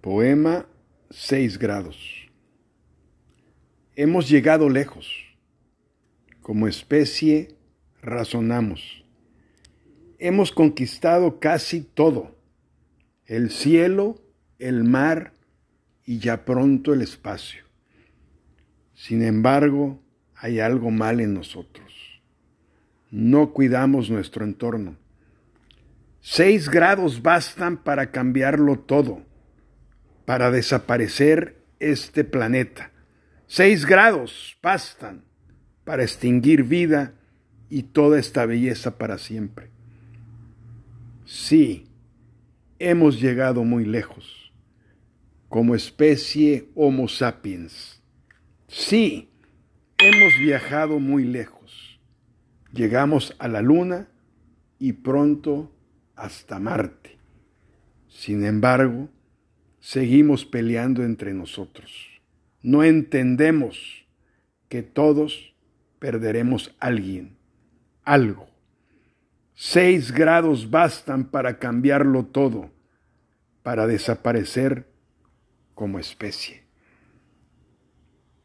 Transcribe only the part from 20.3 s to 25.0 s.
hay algo mal en nosotros. No cuidamos nuestro entorno.